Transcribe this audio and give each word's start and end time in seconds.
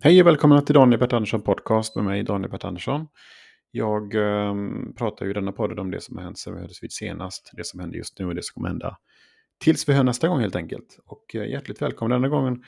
Hej 0.00 0.20
och 0.20 0.26
välkomna 0.26 0.60
till 0.62 0.74
Daniel 0.74 1.00
Bert 1.00 1.12
Andersson 1.12 1.42
Podcast 1.42 1.96
med 1.96 2.04
mig 2.04 2.22
Daniel 2.22 2.50
Bert 2.50 2.64
Andersson. 2.64 3.06
Jag 3.70 4.14
eh, 4.14 4.54
pratar 4.96 5.24
ju 5.24 5.30
i 5.30 5.34
denna 5.34 5.52
podden 5.52 5.78
om 5.78 5.90
det 5.90 6.00
som 6.00 6.16
har 6.16 6.24
hänt 6.24 6.38
sedan 6.38 6.54
vi 6.54 6.60
hördes 6.60 6.82
vid 6.82 6.92
senast, 6.92 7.50
det 7.52 7.66
som 7.66 7.80
händer 7.80 7.98
just 7.98 8.18
nu 8.18 8.26
och 8.26 8.34
det 8.34 8.44
som 8.44 8.54
kommer 8.54 8.68
hända 8.68 8.96
tills 9.64 9.88
vi 9.88 9.92
hör 9.92 10.04
nästa 10.04 10.28
gång 10.28 10.40
helt 10.40 10.56
enkelt. 10.56 10.98
Och 11.06 11.34
eh, 11.34 11.50
hjärtligt 11.50 11.82
välkommen 11.82 12.10
denna 12.10 12.28
gången. 12.28 12.62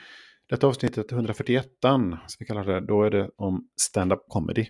Detta 0.49 0.67
avsnittet 0.67 1.13
141, 1.13 1.67
som 1.83 2.19
vi 2.39 2.47
kallar 2.47 2.65
det, 2.65 2.81
då 2.81 3.03
är 3.03 3.11
det 3.11 3.31
om 3.37 3.69
stand-up 3.81 4.21
comedy. 4.29 4.67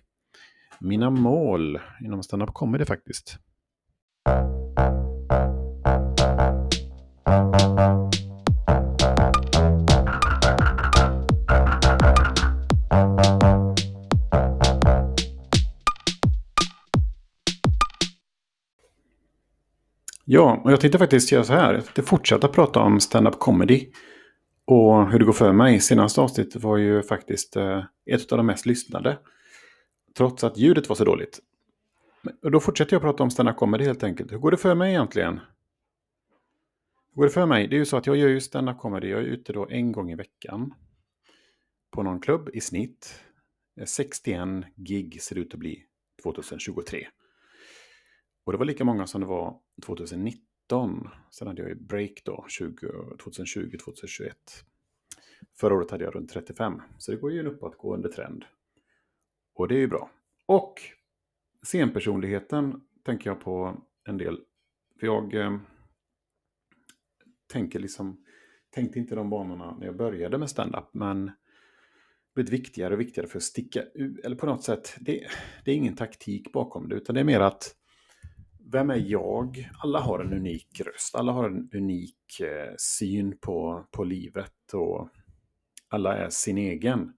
Mina 0.81 1.11
mål 1.11 1.79
inom 2.05 2.23
stand-up 2.23 2.51
comedy 2.53 2.85
faktiskt. 2.85 3.39
Ja, 20.33 20.61
och 20.65 20.73
jag 20.73 20.81
tänkte 20.81 20.99
faktiskt 20.99 21.33
göra 21.33 21.45
så 21.45 21.53
här. 21.53 21.75
Jag 21.75 21.85
tänkte 21.85 22.03
fortsätta 22.03 22.49
prata 22.49 22.81
om 22.81 23.01
stand-up 23.01 23.39
comedy. 23.39 23.89
Och 24.65 25.11
hur 25.11 25.19
det 25.19 25.25
går 25.25 25.33
för 25.33 25.53
mig. 25.53 25.81
Senaste 25.81 26.21
avsnittet 26.21 26.63
var 26.63 26.77
ju 26.77 27.03
faktiskt 27.03 27.57
eh, 27.57 27.85
ett 28.07 28.33
av 28.33 28.39
de 28.39 28.47
mest 28.47 28.67
lyssnade. 28.67 29.19
Trots 30.17 30.45
att 30.45 30.59
ljudet 30.59 30.89
var 30.89 30.97
så 30.97 31.05
dåligt. 31.05 31.41
Och 32.43 32.51
då 32.51 32.61
fortsätter 32.61 32.95
jag 32.95 33.03
prata 33.03 33.23
om 33.23 33.31
stand-up 33.31 33.57
comedy 33.57 33.85
helt 33.85 34.03
enkelt. 34.03 34.33
Hur 34.33 34.39
går 34.39 34.51
det 34.51 34.57
för 34.57 34.75
mig 34.75 34.91
egentligen? 34.91 35.41
Hur 37.11 37.17
går 37.17 37.25
det 37.25 37.31
för 37.31 37.47
mig? 37.47 37.69
Det 37.69 37.77
är 37.77 37.79
ju 37.79 37.87
så 37.87 37.97
att 37.97 38.07
jag 38.07 38.17
gör 38.17 38.29
ju 38.29 38.41
stand-up 38.41 38.79
comedy. 38.79 39.09
Jag 39.09 39.21
är 39.21 39.25
ute 39.25 39.53
då 39.53 39.69
en 39.71 39.93
gång 39.93 40.11
i 40.11 40.15
veckan. 40.15 40.75
På 41.91 42.03
någon 42.03 42.21
klubb 42.21 42.51
i 42.55 42.61
snitt. 42.61 43.15
Eh, 43.81 43.87
61 43.87 44.49
gig 44.77 45.23
ser 45.23 45.35
det 45.35 45.41
ut 45.41 45.55
att 45.55 45.61
bli 45.61 45.83
2023. 46.23 47.07
Och 48.45 48.53
det 48.53 48.59
var 48.59 48.65
lika 48.65 48.85
många 48.85 49.07
som 49.07 49.21
det 49.21 49.27
var 49.27 49.61
2019. 49.87 51.09
Sen 51.31 51.49
hade 51.49 51.63
jag 51.63 51.69
ju 51.69 51.75
break 51.75 52.23
då, 52.25 52.45
2020-2021. 52.49 54.33
Förra 55.61 55.75
året 55.75 55.91
hade 55.91 56.05
jag 56.05 56.15
runt 56.15 56.31
35. 56.31 56.83
Så 56.99 57.11
det 57.11 57.17
går 57.17 57.33
ju 57.33 57.41
en 57.41 57.47
uppåtgående 57.47 58.13
trend. 58.13 58.45
Och 59.55 59.69
det 59.69 59.75
är 59.75 59.79
ju 59.79 59.89
bra. 59.89 60.11
Och 60.47 60.81
scenpersonligheten 61.63 62.81
tänker 63.05 63.31
jag 63.31 63.41
på 63.41 63.85
en 64.05 64.19
del. 64.19 64.41
För 65.01 65.07
jag 65.07 65.35
eh, 65.35 65.59
tänker 67.53 67.79
liksom, 67.79 68.25
tänkte 68.71 68.99
inte 68.99 69.15
de 69.15 69.31
banorna 69.31 69.77
när 69.79 69.87
jag 69.87 69.97
började 69.97 70.39
med 70.39 70.51
stand-up. 70.51 70.89
Men 70.93 71.27
det 71.27 71.33
blivit 72.35 72.53
viktigare 72.53 72.95
och 72.95 73.01
viktigare 73.01 73.29
för 73.29 73.37
att 73.37 73.43
sticka 73.43 73.83
ut. 73.95 74.25
Eller 74.25 74.37
på 74.37 74.47
något 74.47 74.65
sätt, 74.65 74.97
det, 75.01 75.27
det 75.65 75.71
är 75.71 75.75
ingen 75.75 75.97
taktik 75.97 76.53
bakom 76.53 76.89
det. 76.89 76.95
Utan 76.95 77.15
det 77.15 77.21
är 77.21 77.25
mer 77.25 77.41
att 77.41 77.75
vem 78.73 78.91
är 78.91 78.97
jag? 78.97 79.71
Alla 79.79 80.01
har 80.01 80.21
en 80.21 80.33
unik 80.33 80.81
röst, 80.81 81.15
alla 81.15 81.33
har 81.33 81.45
en 81.45 81.71
unik 81.75 82.41
eh, 82.41 82.75
syn 82.79 83.39
på, 83.39 83.87
på 83.91 84.05
livet 84.05 84.73
och 84.73 85.09
alla 85.89 86.17
är 86.17 86.29
sin 86.31 86.59
egen. 86.59 87.13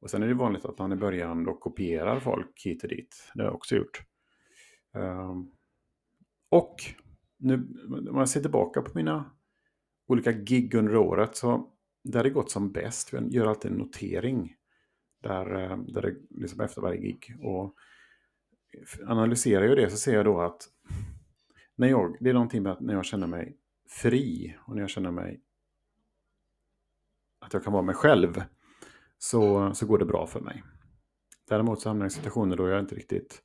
Och 0.00 0.10
sen 0.10 0.22
är 0.22 0.28
det 0.28 0.34
vanligt 0.34 0.64
att 0.64 0.78
man 0.78 0.92
i 0.92 0.96
början 0.96 1.44
då 1.44 1.54
kopierar 1.54 2.20
folk 2.20 2.62
hit 2.64 2.82
och 2.82 2.88
dit. 2.88 3.30
Det 3.34 3.42
har 3.42 3.46
jag 3.46 3.54
också 3.54 3.76
gjort. 3.76 4.02
Um, 4.94 5.52
och 6.50 6.76
nu, 7.38 7.54
om 8.10 8.18
jag 8.18 8.28
ser 8.28 8.40
tillbaka 8.40 8.82
på 8.82 8.90
mina 8.94 9.30
olika 10.06 10.32
gig 10.32 10.74
under 10.74 10.96
året 10.96 11.36
så 11.36 11.72
där 12.04 12.22
det 12.22 12.30
gått 12.30 12.50
som 12.50 12.72
bäst, 12.72 13.12
jag 13.12 13.32
gör 13.32 13.46
alltid 13.46 13.70
en 13.70 13.78
notering 13.78 14.54
där, 15.22 15.62
eh, 15.62 15.76
där 15.76 16.02
det 16.02 16.16
liksom 16.30 16.60
efter 16.60 16.80
varje 16.80 17.00
gig. 17.00 17.36
Och 17.40 17.74
analyserar 19.06 19.64
jag 19.64 19.76
det 19.76 19.90
så 19.90 19.96
ser 19.96 20.14
jag 20.14 20.24
då 20.24 20.40
att 20.40 20.68
när 21.76 21.88
jag, 21.88 22.16
det 22.20 22.30
är 22.30 22.34
någonting 22.34 22.62
med 22.62 22.72
att 22.72 22.80
när 22.80 22.94
jag 22.94 23.04
känner 23.04 23.26
mig 23.26 23.56
fri 23.88 24.56
och 24.66 24.74
när 24.74 24.82
jag 24.82 24.90
känner 24.90 25.10
mig 25.10 25.40
att 27.40 27.52
jag 27.52 27.64
kan 27.64 27.72
vara 27.72 27.82
mig 27.82 27.94
själv 27.94 28.42
så, 29.18 29.74
så 29.74 29.86
går 29.86 29.98
det 29.98 30.04
bra 30.04 30.26
för 30.26 30.40
mig. 30.40 30.62
Däremot 31.48 31.80
så 31.80 31.88
hamnar 31.88 32.04
jag 32.04 32.10
i 32.10 32.14
situationer 32.14 32.56
då 32.56 32.68
jag 32.68 32.80
inte 32.80 32.94
riktigt 32.94 33.42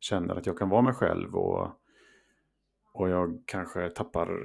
känner 0.00 0.36
att 0.36 0.46
jag 0.46 0.58
kan 0.58 0.68
vara 0.68 0.82
mig 0.82 0.94
själv 0.94 1.36
och, 1.36 1.70
och 2.92 3.08
jag 3.08 3.42
kanske 3.46 3.90
tappar, 3.90 4.38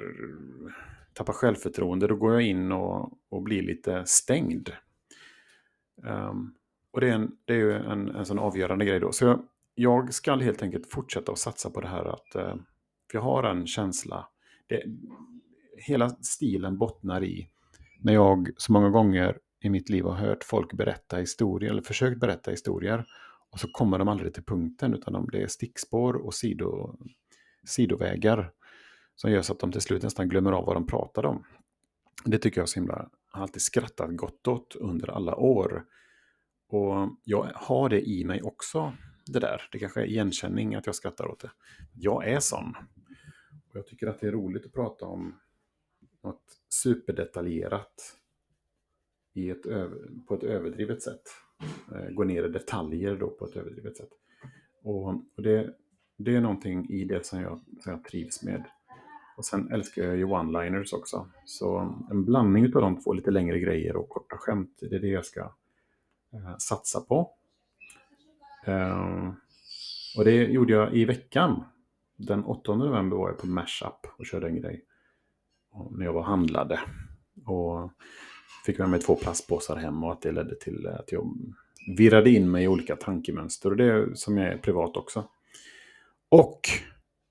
tappar 1.13 1.34
självförtroende. 1.34 2.07
Då 2.07 2.16
går 2.16 2.34
jag 2.34 2.41
in 2.41 2.72
och, 2.72 3.19
och 3.30 3.44
blir 3.44 3.62
lite 3.62 4.06
stängd. 4.06 4.69
Um, 6.03 6.56
och 6.91 7.01
det 7.01 7.09
är, 7.09 7.13
en, 7.13 7.38
det 7.46 7.53
är 7.53 7.57
ju 7.57 7.74
en, 7.74 8.09
en 8.09 8.25
sån 8.25 8.40
avgörande 8.40 8.85
grej 8.85 9.00
då. 9.00 9.12
Så 9.12 9.25
jag, 9.25 9.47
jag 9.79 10.13
ska 10.13 10.35
helt 10.35 10.63
enkelt 10.63 10.91
fortsätta 10.91 11.31
att 11.31 11.38
satsa 11.38 11.69
på 11.69 11.81
det 11.81 11.88
här 11.88 12.05
att 12.05 12.35
eh, 12.35 12.55
jag 13.13 13.21
har 13.21 13.43
en 13.43 13.67
känsla. 13.67 14.27
Det, 14.67 14.83
hela 15.77 16.09
stilen 16.09 16.77
bottnar 16.77 17.23
i 17.23 17.49
när 17.99 18.13
jag 18.13 18.49
så 18.57 18.71
många 18.71 18.89
gånger 18.89 19.39
i 19.59 19.69
mitt 19.69 19.89
liv 19.89 20.03
har 20.03 20.15
hört 20.15 20.43
folk 20.43 20.73
berätta 20.73 21.17
historier 21.17 21.71
eller 21.71 21.81
försökt 21.81 22.19
berätta 22.19 22.51
historier. 22.51 23.05
Och 23.49 23.59
så 23.59 23.67
kommer 23.67 23.99
de 23.99 24.07
aldrig 24.07 24.33
till 24.33 24.43
punkten 24.43 24.93
utan 24.93 25.13
de, 25.13 25.29
det 25.31 25.41
är 25.41 25.47
stickspår 25.47 26.13
och 26.13 26.33
sido, 26.33 26.97
sidovägar. 27.65 28.51
Som 29.15 29.31
gör 29.31 29.41
så 29.41 29.53
att 29.53 29.59
de 29.59 29.71
till 29.71 29.81
slut 29.81 30.03
nästan 30.03 30.29
glömmer 30.29 30.51
av 30.51 30.65
vad 30.65 30.75
de 30.75 30.88
pratade 30.88 31.27
om. 31.27 31.44
Det 32.25 32.38
tycker 32.38 32.61
jag 32.61 32.69
så 32.69 32.79
himla, 32.79 33.09
har 33.31 33.41
alltid 33.41 33.61
skrattat 33.61 34.09
gott 34.15 34.47
åt 34.47 34.75
under 34.75 35.09
alla 35.09 35.35
år. 35.35 35.85
Och 36.69 37.17
jag 37.23 37.51
har 37.55 37.89
det 37.89 38.09
i 38.09 38.23
mig 38.25 38.41
också, 38.41 38.94
det 39.33 39.39
där. 39.39 39.61
Det 39.71 39.79
kanske 39.79 40.01
är 40.01 40.05
igenkänning 40.05 40.75
att 40.75 40.85
jag 40.85 40.95
skrattar 40.95 41.27
åt 41.27 41.39
det. 41.39 41.51
Jag 41.93 42.27
är 42.27 42.39
sån. 42.39 42.75
Och 43.69 43.75
jag 43.75 43.88
tycker 43.88 44.07
att 44.07 44.19
det 44.19 44.27
är 44.27 44.31
roligt 44.31 44.65
att 44.65 44.73
prata 44.73 45.05
om 45.05 45.39
något 46.23 46.43
superdetaljerat 46.69 48.17
i 49.33 49.49
ett 49.49 49.63
på 50.27 50.35
ett 50.35 50.43
överdrivet 50.43 51.01
sätt. 51.01 51.21
Eh, 51.91 52.09
gå 52.09 52.23
ner 52.23 52.43
i 52.43 52.51
detaljer 52.51 53.15
då 53.15 53.29
på 53.29 53.45
ett 53.45 53.55
överdrivet 53.55 53.97
sätt. 53.97 54.09
Och, 54.83 55.07
och 55.07 55.44
det, 55.44 55.73
det 56.17 56.35
är 56.35 56.41
någonting 56.41 56.89
i 56.89 57.05
det 57.05 57.25
som 57.25 57.41
jag, 57.41 57.59
som 57.79 57.91
jag 57.91 58.03
trivs 58.03 58.44
med. 58.44 58.63
Och 59.38 59.45
sen 59.45 59.71
älskar 59.71 60.03
jag 60.03 60.17
ju 60.17 60.25
one-liners 60.25 60.94
också. 60.94 61.27
Så 61.45 61.95
en 62.11 62.25
blandning 62.25 62.65
av 62.75 62.81
de 62.81 63.01
två, 63.01 63.13
lite 63.13 63.31
längre 63.31 63.59
grejer 63.59 63.95
och 63.95 64.09
korta 64.09 64.38
skämt, 64.38 64.77
det 64.79 64.95
är 64.95 64.99
det 64.99 65.07
jag 65.07 65.25
ska 65.25 65.41
eh, 66.33 66.57
satsa 66.57 67.01
på. 67.01 67.37
Ehm, 68.67 69.33
och 70.17 70.25
det 70.25 70.31
gjorde 70.31 70.73
jag 70.73 70.95
i 70.95 71.05
veckan 71.05 71.63
den 72.17 72.44
8 72.44 72.75
november 72.75 73.17
var 73.17 73.29
jag 73.29 73.38
på 73.38 73.47
Mashup 73.47 74.05
och 74.17 74.25
körde 74.25 74.47
en 74.47 74.61
grej. 74.61 74.83
Och 75.72 75.97
när 75.97 76.05
jag 76.05 76.13
var 76.13 76.23
handlade. 76.23 76.79
Och 77.45 77.91
fick 78.66 78.79
med 78.79 78.89
mig 78.89 79.00
två 79.00 79.16
plastpåsar 79.16 79.75
hem 79.75 80.03
och 80.03 80.11
att 80.11 80.22
det 80.22 80.31
ledde 80.31 80.56
till 80.56 80.88
att 80.88 81.11
jag 81.11 81.33
virrade 81.97 82.29
in 82.29 82.51
mig 82.51 82.63
i 82.63 82.67
olika 82.67 82.95
tankemönster. 82.95 83.69
Och 83.69 83.77
det 83.77 83.85
är 83.85 84.13
som 84.13 84.38
jag 84.38 84.53
är 84.53 84.57
privat 84.57 84.97
också. 84.97 85.29
Och 86.29 86.61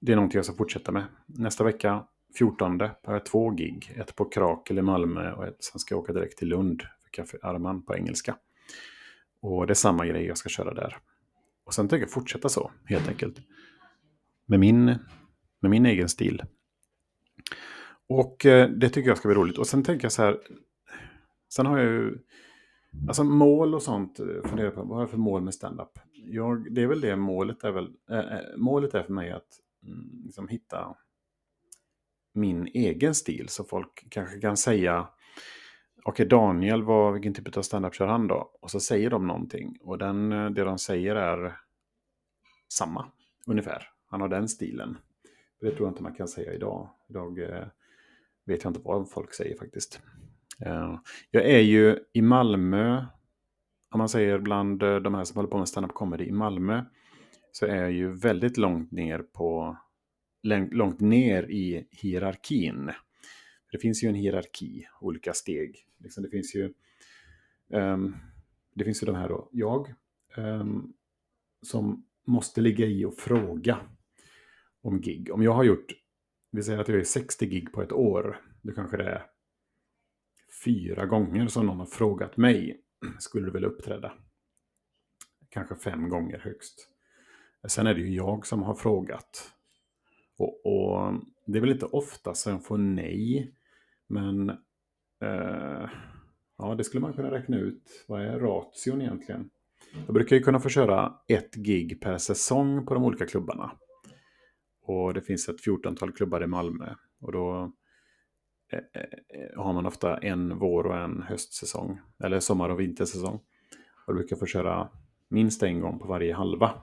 det 0.00 0.12
är 0.12 0.16
någonting 0.16 0.38
jag 0.38 0.44
ska 0.44 0.54
fortsätta 0.54 0.92
med. 0.92 1.04
Nästa 1.26 1.64
vecka, 1.64 2.04
14, 2.38 2.80
har 2.80 3.12
jag 3.12 3.26
två 3.26 3.50
gig. 3.50 3.94
Ett 3.96 4.16
på 4.16 4.24
Krakel 4.24 4.78
i 4.78 4.82
Malmö 4.82 5.32
och 5.32 5.46
ett, 5.46 5.64
sen 5.64 5.78
ska 5.78 5.94
jag 5.94 6.02
åka 6.02 6.12
direkt 6.12 6.38
till 6.38 6.48
Lund 6.48 6.82
för 6.82 7.10
Café 7.10 7.38
Arman 7.42 7.82
på 7.82 7.96
engelska. 7.96 8.36
Och 9.40 9.66
det 9.66 9.72
är 9.72 9.74
samma 9.74 10.06
grej 10.06 10.26
jag 10.26 10.38
ska 10.38 10.48
köra 10.48 10.74
där. 10.74 10.96
Och 11.66 11.74
sen 11.74 11.88
tänker 11.88 12.02
jag 12.02 12.10
fortsätta 12.10 12.48
så, 12.48 12.70
helt 12.84 13.08
enkelt 13.08 13.36
med 14.46 14.60
min, 14.60 14.84
med 15.60 15.70
min 15.70 15.86
egen 15.86 16.08
stil. 16.08 16.42
Och 18.08 18.46
eh, 18.46 18.70
det 18.70 18.88
tycker 18.88 19.08
jag 19.08 19.18
ska 19.18 19.28
bli 19.28 19.36
roligt. 19.36 19.58
Och 19.58 19.66
sen 19.66 19.82
tänker 19.82 20.04
jag 20.04 20.12
så 20.12 20.22
här, 20.22 20.38
sen 21.54 21.66
har 21.66 21.78
jag 21.78 21.86
ju, 21.86 22.18
alltså 23.08 23.24
mål 23.24 23.74
och 23.74 23.82
sånt, 23.82 24.20
eh, 24.20 24.48
funderar 24.48 24.70
på, 24.70 24.82
vad 24.82 24.96
har 24.96 25.02
jag 25.02 25.10
för 25.10 25.18
mål 25.18 25.42
med 25.42 25.54
standup? 25.54 25.98
Jag, 26.12 26.74
det 26.74 26.82
är 26.82 26.86
väl 26.86 27.00
det 27.00 27.16
målet 27.16 27.64
är 27.64 27.72
väl, 27.72 27.90
äh, 28.10 28.56
målet 28.56 28.94
är 28.94 29.02
för 29.02 29.12
mig 29.12 29.30
att 29.30 29.48
mm, 29.86 30.22
liksom 30.24 30.48
hitta 30.48 30.96
min 32.34 32.66
egen 32.66 33.14
stil. 33.14 33.48
Så 33.48 33.64
folk 33.64 34.06
kanske 34.10 34.40
kan 34.40 34.56
säga, 34.56 35.08
okej 36.04 36.26
okay, 36.26 36.26
Daniel, 36.26 36.82
vad, 36.82 37.12
vilken 37.12 37.34
typ 37.34 37.56
av 37.56 37.62
standup 37.62 37.94
kör 37.94 38.06
han 38.06 38.28
då? 38.28 38.58
Och 38.60 38.70
så 38.70 38.80
säger 38.80 39.10
de 39.10 39.26
någonting. 39.26 39.76
Och 39.80 39.98
den, 39.98 40.28
det 40.30 40.64
de 40.64 40.78
säger 40.78 41.16
är 41.16 41.65
samma, 42.68 43.10
ungefär. 43.46 43.88
Han 44.06 44.20
har 44.20 44.28
den 44.28 44.48
stilen. 44.48 44.98
Det 45.60 45.70
tror 45.70 45.86
jag 45.86 45.90
inte 45.90 46.02
man 46.02 46.14
kan 46.14 46.28
säga 46.28 46.54
idag. 46.54 46.90
Idag 47.08 47.38
eh, 47.38 47.66
vet 48.44 48.64
jag 48.64 48.70
inte 48.70 48.80
vad 48.84 49.10
folk 49.10 49.34
säger 49.34 49.58
faktiskt. 49.58 50.00
Eh, 50.60 50.98
jag 51.30 51.44
är 51.44 51.60
ju 51.60 51.98
i 52.12 52.22
Malmö, 52.22 53.06
om 53.90 53.98
man 53.98 54.08
säger 54.08 54.38
bland 54.38 54.82
eh, 54.82 54.96
de 54.96 55.14
här 55.14 55.24
som 55.24 55.36
håller 55.36 55.50
på 55.50 55.58
med 55.58 55.68
stand-up 55.68 55.94
comedy 55.94 56.24
i 56.24 56.32
Malmö, 56.32 56.84
så 57.52 57.66
är 57.66 57.76
jag 57.76 57.92
ju 57.92 58.12
väldigt 58.12 58.56
långt 58.56 58.92
ner 58.92 59.18
på 59.18 59.76
långt 60.70 61.00
ner 61.00 61.50
i 61.50 61.88
hierarkin. 61.90 62.90
Det 63.72 63.78
finns 63.78 64.04
ju 64.04 64.08
en 64.08 64.14
hierarki, 64.14 64.86
olika 65.00 65.32
steg. 65.32 65.86
Liksom 65.98 66.22
det 66.22 66.30
finns 66.30 66.54
ju 66.54 66.72
ehm, 67.72 68.16
det 68.74 68.84
finns 68.84 69.02
ju 69.02 69.06
de 69.06 69.14
här 69.14 69.28
då, 69.28 69.48
jag, 69.52 69.94
ehm, 70.36 70.92
som 71.62 72.06
måste 72.26 72.60
ligga 72.60 72.86
i 72.86 73.04
och 73.04 73.16
fråga 73.16 73.78
om 74.82 75.00
gig. 75.00 75.30
Om 75.32 75.42
jag 75.42 75.52
har 75.52 75.64
gjort, 75.64 75.92
vi 76.50 76.62
säger 76.62 76.78
att 76.78 76.88
jag 76.88 76.98
är 76.98 77.04
60 77.04 77.46
gig 77.46 77.72
på 77.72 77.82
ett 77.82 77.92
år, 77.92 78.40
då 78.62 78.72
kanske 78.72 78.96
det 78.96 79.04
är 79.04 79.26
fyra 80.64 81.06
gånger 81.06 81.46
som 81.46 81.66
någon 81.66 81.78
har 81.78 81.86
frågat 81.86 82.36
mig, 82.36 82.80
skulle 83.18 83.46
du 83.46 83.52
vilja 83.52 83.68
uppträda? 83.68 84.12
Kanske 85.48 85.76
fem 85.76 86.08
gånger 86.08 86.38
högst. 86.38 86.88
Sen 87.68 87.86
är 87.86 87.94
det 87.94 88.00
ju 88.00 88.14
jag 88.14 88.46
som 88.46 88.62
har 88.62 88.74
frågat. 88.74 89.52
Och, 90.38 90.66
och 90.66 91.14
det 91.46 91.58
är 91.58 91.60
väl 91.60 91.72
inte 91.72 91.86
ofta 91.86 92.34
som 92.34 92.52
jag 92.52 92.64
får 92.64 92.78
nej. 92.78 93.54
Men 94.06 94.50
eh, 95.20 95.90
ja, 96.58 96.74
det 96.74 96.84
skulle 96.84 97.00
man 97.00 97.12
kunna 97.12 97.30
räkna 97.30 97.58
ut. 97.58 98.04
Vad 98.08 98.22
är 98.22 98.38
ration 98.38 99.02
egentligen? 99.02 99.50
Jag 100.04 100.14
brukar 100.14 100.36
ju 100.36 100.42
kunna 100.42 100.60
få 100.60 100.68
köra 100.68 101.14
ett 101.28 101.54
gig 101.54 102.00
per 102.00 102.18
säsong 102.18 102.86
på 102.86 102.94
de 102.94 103.04
olika 103.04 103.26
klubbarna. 103.26 103.72
Och 104.82 105.14
det 105.14 105.20
finns 105.20 105.48
ett 105.48 105.60
fjortontal 105.60 106.12
klubbar 106.12 106.42
i 106.42 106.46
Malmö. 106.46 106.94
Och 107.20 107.32
då 107.32 107.72
eh, 108.72 108.78
eh, 108.78 109.62
har 109.62 109.72
man 109.72 109.86
ofta 109.86 110.18
en 110.18 110.58
vår 110.58 110.86
och 110.86 110.96
en 110.96 111.22
höstsäsong. 111.22 112.00
Eller 112.24 112.40
sommar 112.40 112.68
och 112.68 112.80
vintersäsong. 112.80 113.34
Och 114.06 114.12
då 114.12 114.14
brukar 114.14 114.32
jag 114.36 114.40
få 114.40 114.46
köra 114.46 114.88
minst 115.28 115.62
en 115.62 115.80
gång 115.80 115.98
på 115.98 116.06
varje 116.06 116.34
halva. 116.34 116.82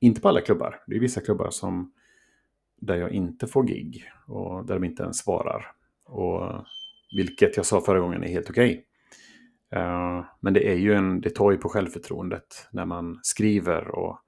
Inte 0.00 0.20
på 0.20 0.28
alla 0.28 0.40
klubbar. 0.40 0.80
Det 0.86 0.96
är 0.96 1.00
vissa 1.00 1.20
klubbar 1.20 1.50
som 1.50 1.92
där 2.80 2.96
jag 2.96 3.10
inte 3.10 3.46
får 3.46 3.64
gig 3.64 4.04
och 4.26 4.66
där 4.66 4.74
de 4.74 4.84
inte 4.84 5.02
ens 5.02 5.18
svarar. 5.18 5.66
Och, 6.04 6.66
vilket 7.16 7.56
jag 7.56 7.66
sa 7.66 7.80
förra 7.80 8.00
gången 8.00 8.24
är 8.24 8.28
helt 8.28 8.50
okej. 8.50 8.70
Okay. 8.70 8.84
Eh, 9.74 10.24
men 10.40 10.54
det 10.54 10.70
är 10.70 10.76
ju 10.76 10.94
en, 10.94 11.20
det 11.20 11.30
tar 11.30 11.50
ju 11.50 11.58
på 11.58 11.68
självförtroendet 11.68 12.68
när 12.70 12.84
man 12.84 13.20
skriver 13.22 13.88
och 13.88 14.20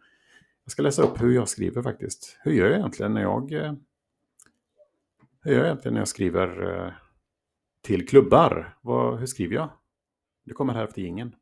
jag 0.64 0.72
ska 0.72 0.82
läsa 0.82 1.02
upp 1.02 1.22
hur 1.22 1.34
jag 1.34 1.48
skriver 1.48 1.82
faktiskt. 1.82 2.38
Hur 2.42 2.52
gör 2.52 2.66
jag 2.66 2.78
egentligen 2.78 3.14
när 3.14 3.22
jag 3.22 3.52
eh, 3.52 3.74
hur 5.40 5.52
gör 5.52 5.58
jag 5.58 5.66
egentligen 5.66 5.94
när 5.94 6.00
jag 6.00 6.08
skriver 6.08 6.76
eh, 6.86 6.92
till 7.82 8.08
klubbar? 8.08 8.76
Vad, 8.82 9.18
hur 9.18 9.26
skriver 9.26 9.54
jag? 9.54 9.70
Det 10.44 10.52
kommer 10.52 10.72
här 10.74 10.84
efter 10.84 11.02
ingen. 11.02 11.34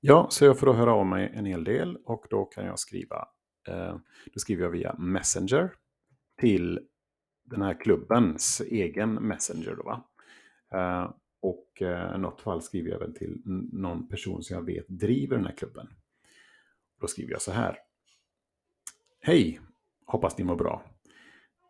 Ja, 0.00 0.26
så 0.30 0.44
jag 0.44 0.58
får 0.58 0.66
då 0.66 0.72
höra 0.72 0.92
av 0.92 1.06
mig 1.06 1.32
en 1.34 1.44
hel 1.44 1.64
del 1.64 1.96
och 2.04 2.26
då 2.30 2.44
kan 2.44 2.66
jag 2.66 2.78
skriva, 2.78 3.28
eh, 3.68 3.96
då 4.32 4.40
skriver 4.40 4.62
jag 4.62 4.70
via 4.70 4.94
Messenger 4.98 5.72
till 6.40 6.80
den 7.50 7.62
här 7.62 7.80
klubbens 7.80 8.60
egen 8.60 9.14
Messenger. 9.14 9.76
Då, 9.76 9.82
va? 9.82 10.04
Eh, 10.72 11.10
och 11.40 11.82
eh, 11.82 12.14
i 12.14 12.18
något 12.18 12.40
fall 12.40 12.62
skriver 12.62 12.90
jag 12.90 13.02
även 13.02 13.14
till 13.14 13.42
någon 13.72 14.08
person 14.08 14.42
som 14.42 14.56
jag 14.56 14.62
vet 14.62 14.88
driver 14.88 15.36
den 15.36 15.46
här 15.46 15.56
klubben. 15.56 15.88
Då 17.00 17.06
skriver 17.06 17.32
jag 17.32 17.42
så 17.42 17.52
här. 17.52 17.78
Hej! 19.20 19.60
Hoppas 20.06 20.38
ni 20.38 20.44
mår 20.44 20.56
bra. 20.56 20.84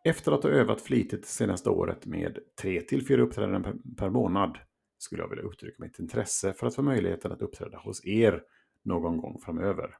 Efter 0.05 0.33
att 0.33 0.43
ha 0.43 0.51
övat 0.51 0.81
flitigt 0.81 1.23
det 1.23 1.29
senaste 1.29 1.71
året 1.71 2.07
med 2.07 2.39
3-4 2.63 3.19
uppträdanden 3.19 3.63
per, 3.63 3.75
per 3.97 4.11
månad 4.11 4.59
skulle 4.99 5.23
jag 5.23 5.29
vilja 5.29 5.45
uttrycka 5.45 5.77
mitt 5.79 5.99
intresse 5.99 6.53
för 6.53 6.67
att 6.67 6.75
få 6.75 6.83
möjligheten 6.83 7.33
att 7.33 7.43
uppträda 7.43 7.79
hos 7.79 8.07
er 8.07 8.43
någon 8.83 9.17
gång 9.17 9.41
framöver. 9.45 9.97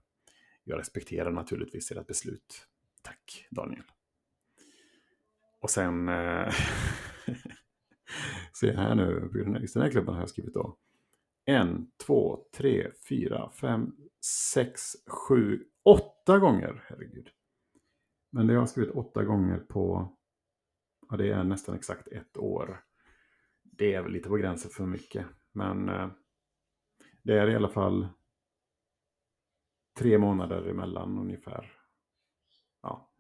Jag 0.65 0.79
respekterar 0.79 1.33
naturligtvis 1.33 1.91
ert 1.91 2.07
beslut. 2.07 2.67
Tack 3.03 3.47
Daniel. 3.51 3.83
Och 5.61 5.71
sen... 5.71 6.09
Eh, 6.09 6.53
se 8.53 8.73
här 8.73 8.95
nu, 8.95 9.31
just 9.61 9.75
den 9.75 9.83
här 9.83 9.91
klubben 9.91 10.15
har 10.15 10.23
jag 10.23 10.31
skrivit 10.31 10.55
då. 10.55 10.77
En, 11.45 11.91
två, 12.07 12.45
tre, 12.57 12.91
fyra, 13.09 13.51
fem, 13.51 13.97
sex, 14.53 14.83
sju, 15.07 15.65
åtta 15.85 16.39
gånger. 16.39 16.85
Herregud. 16.89 17.29
Men 18.33 18.47
det 18.47 18.53
har 18.53 18.61
jag 18.61 18.69
skrivit 18.69 18.95
åtta 18.95 19.25
gånger 19.25 19.59
på, 19.59 20.17
ja 21.09 21.17
det 21.17 21.33
är 21.33 21.45
nästan 21.45 21.75
exakt 21.75 22.09
ett 22.09 22.37
år 22.37 22.83
det 23.79 23.95
är 23.95 24.03
väl 24.03 24.13
lite 24.13 24.29
på 24.29 24.37
gränsen 24.37 24.71
för 24.71 24.87
mycket. 24.87 25.27
Men 25.53 25.89
eh, 25.89 26.11
det 27.23 27.39
är 27.39 27.51
i 27.51 27.57
alla 27.57 27.69
fall 27.69 28.09
tre 29.99 30.19
månader 30.19 30.69
emellan 30.69 31.19
ungefär. 31.19 31.73
Ja, 32.83 33.11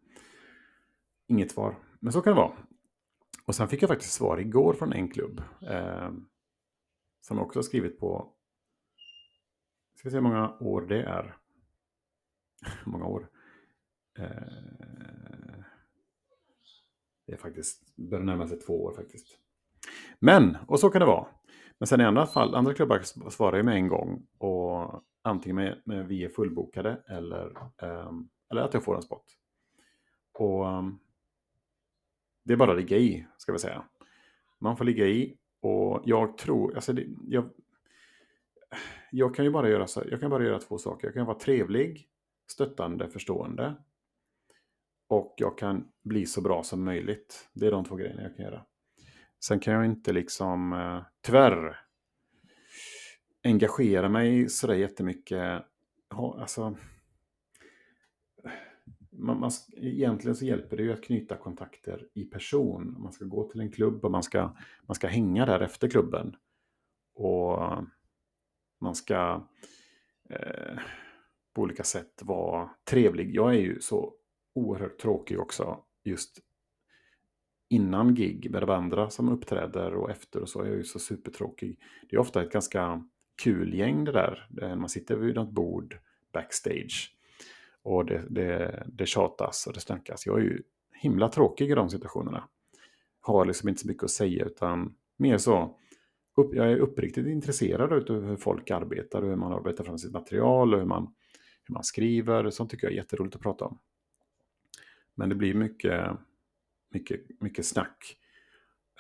inget 1.27 1.53
svar. 1.53 1.77
Men 2.01 2.13
så 2.13 2.23
kan 2.23 2.33
det 2.33 2.41
vara. 2.41 2.57
Och 3.45 3.55
sen 3.55 3.69
fick 3.69 3.83
jag 3.83 3.89
faktiskt 3.89 4.13
svar 4.13 4.39
igår 4.39 4.75
från 4.75 4.93
en 4.93 5.09
klubb. 5.09 5.43
Eh, 5.63 6.11
som 7.21 7.39
också 7.39 7.59
har 7.59 7.63
skrivit 7.63 8.01
på, 8.01 8.33
ska 9.95 10.09
vi 10.09 10.11
se 10.11 10.17
hur 10.17 10.23
många 10.23 10.59
år 10.61 10.83
det 10.83 11.03
är. 11.03 11.37
många 12.85 13.07
år. 13.07 13.29
Eh, 14.19 15.65
det 17.27 17.33
är 17.33 17.37
faktiskt, 17.37 17.97
börjar 17.97 18.25
närma 18.25 18.49
sig 18.49 18.61
två 18.61 18.85
år 18.85 18.95
faktiskt. 18.95 19.39
Men, 20.19 20.57
och 20.67 20.81
så 20.81 20.91
kan 20.91 21.01
det 21.01 21.07
vara. 21.07 21.27
Men 21.79 21.87
sen 21.87 22.01
i 22.01 22.05
andra 22.05 22.27
fall, 22.27 22.55
andra 22.55 22.75
klubbar 22.75 23.31
svarar 23.31 23.57
ju 23.57 23.63
med 23.63 23.75
en 23.75 23.89
gång 23.89 24.27
och 24.39 25.03
antingen 25.23 25.57
med, 25.57 25.83
med 25.85 26.07
vi 26.07 26.25
är 26.25 26.29
fullbokade 26.29 27.03
eller, 27.09 27.57
eh, 27.83 28.13
eller 28.51 28.63
att 28.63 28.75
jag 28.75 28.85
får 28.85 28.97
en 28.97 29.03
spot. 29.03 29.25
Och 30.33 30.69
ehm, 30.69 30.99
det 32.49 32.55
är 32.55 32.57
bara 32.57 32.71
att 32.71 32.79
ligga 32.79 32.97
i, 32.97 33.27
ska 33.37 33.53
vi 33.53 33.59
säga. 33.59 33.85
Man 34.59 34.77
får 34.77 34.85
ligga 34.85 35.07
i 35.07 35.37
och 35.61 36.03
jag 36.05 36.39
tror, 36.39 36.75
alltså 36.75 36.93
det, 36.93 37.07
jag, 37.29 37.51
jag 39.11 39.35
kan 39.35 39.45
ju 39.45 39.51
bara 39.51 39.69
göra, 39.69 39.87
så, 39.87 40.03
jag 40.11 40.21
kan 40.21 40.31
bara 40.31 40.45
göra 40.45 40.59
två 40.59 40.79
saker. 40.79 41.07
Jag 41.07 41.15
kan 41.15 41.27
vara 41.27 41.39
trevlig, 41.39 42.09
stöttande, 42.51 43.09
förstående. 43.09 43.75
Och 45.09 45.35
jag 45.37 45.59
kan 45.59 45.89
bli 46.03 46.27
så 46.27 46.41
bra 46.41 46.63
som 46.63 46.85
möjligt. 46.85 47.49
Det 47.53 47.67
är 47.67 47.71
de 47.71 47.85
två 47.85 47.97
grejerna 47.97 48.23
jag 48.23 48.37
kan 48.37 48.45
göra. 48.45 48.65
Sen 49.41 49.61
kan 49.61 49.75
jag 49.75 49.85
inte 49.85 50.13
liksom, 50.13 50.73
eh, 50.73 51.03
tyvärr, 51.21 51.81
engagera 53.45 54.09
mig 54.09 54.49
sådär 54.49 54.75
jättemycket. 54.75 55.63
Alltså, 56.09 56.77
man, 59.19 59.41
man, 59.41 59.51
egentligen 59.77 60.37
så 60.37 60.45
hjälper 60.45 60.77
det 60.77 60.83
ju 60.83 60.93
att 60.93 61.05
knyta 61.05 61.37
kontakter 61.37 62.09
i 62.15 62.25
person. 62.25 62.97
Man 62.99 63.13
ska 63.13 63.25
gå 63.25 63.49
till 63.49 63.61
en 63.61 63.73
klubb 63.73 64.05
och 64.05 64.11
man 64.11 64.23
ska, 64.23 64.57
man 64.87 64.95
ska 64.95 65.07
hänga 65.07 65.47
där 65.47 65.61
efter 65.61 65.89
klubben. 65.89 66.37
Och 67.15 67.59
man 68.81 68.95
ska 68.95 69.49
eh, 70.31 70.79
på 71.55 71.63
olika 71.63 71.85
sätt 71.85 72.23
vara 72.23 72.71
trevlig. 72.85 73.35
Jag 73.35 73.55
är 73.55 73.61
ju 73.61 73.81
så 73.81 74.15
oerhört 74.55 74.99
tråkig 74.99 75.41
också 75.41 75.85
just 76.05 76.39
innan 77.71 78.15
gig 78.15 78.51
med 78.51 78.63
de 78.63 78.71
andra 78.71 79.11
som 79.11 79.29
uppträder 79.29 79.95
och 79.95 80.11
efter 80.11 80.41
och 80.41 80.49
så 80.49 80.63
är 80.63 80.67
jag 80.67 80.77
ju 80.77 80.85
så 80.85 80.99
supertråkig. 80.99 81.79
Det 82.11 82.17
är 82.17 82.21
ofta 82.21 82.43
ett 82.43 82.53
ganska 82.53 83.09
kul 83.43 83.75
gäng 83.75 84.05
det 84.05 84.13
där. 84.13 84.47
Man 84.77 84.89
sitter 84.89 85.17
vid 85.17 85.35
något 85.35 85.51
bord 85.51 85.99
backstage 86.33 87.18
och 87.89 88.05
det, 88.05 88.25
det, 88.31 88.87
det 88.87 89.07
tjatas 89.07 89.67
och 89.67 89.73
det 89.73 89.81
snackas. 89.81 90.27
Jag 90.27 90.39
är 90.39 90.43
ju 90.43 90.63
himla 90.93 91.29
tråkig 91.29 91.71
i 91.71 91.75
de 91.75 91.91
situationerna. 91.91 92.49
Har 93.21 93.45
liksom 93.45 93.69
inte 93.69 93.81
så 93.81 93.89
mycket 93.89 94.05
att 94.05 94.11
säga 94.11 94.45
utan 94.45 94.95
mer 95.17 95.39
så. 95.39 95.79
Upp, 96.37 96.55
jag 96.55 96.73
är 96.73 96.77
uppriktigt 96.77 97.27
intresserad 97.27 98.11
av 98.11 98.27
hur 98.27 98.37
folk 98.37 98.71
arbetar 98.71 99.23
och 99.23 99.29
hur 99.29 99.37
man 99.37 99.53
arbetar 99.53 99.85
fram 99.85 99.99
sitt 99.99 100.13
material 100.13 100.75
och 100.75 100.81
hur 100.81 100.87
man, 100.87 101.15
hur 101.65 101.75
man 101.75 101.85
skriver. 101.85 102.51
Sånt 102.51 102.71
tycker 102.71 102.87
jag 102.87 102.93
är 102.93 102.97
jätteroligt 102.97 103.37
att 103.37 103.43
prata 103.43 103.65
om. 103.65 103.79
Men 105.15 105.29
det 105.29 105.35
blir 105.35 105.55
mycket 105.55 106.19
mycket, 106.91 107.41
mycket 107.41 107.67
snack. 107.67 108.17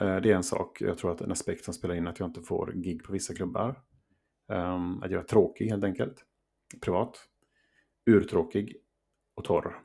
Eh, 0.00 0.16
det 0.16 0.30
är 0.30 0.36
en 0.36 0.42
sak, 0.42 0.80
jag 0.80 0.98
tror 0.98 1.12
att 1.12 1.20
en 1.20 1.32
aspekt 1.32 1.64
som 1.64 1.74
spelar 1.74 1.94
in 1.94 2.06
att 2.06 2.18
jag 2.18 2.28
inte 2.28 2.42
får 2.42 2.72
gig 2.72 3.04
på 3.04 3.12
vissa 3.12 3.34
klubbar. 3.34 3.82
Ehm, 4.48 5.02
att 5.02 5.10
jag 5.10 5.20
är 5.20 5.26
tråkig 5.26 5.68
helt 5.68 5.84
enkelt, 5.84 6.24
privat. 6.80 7.28
Urtråkig 8.08 8.76
och 9.34 9.44
torr. 9.44 9.82